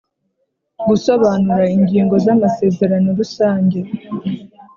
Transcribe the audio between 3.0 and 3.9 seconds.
rusange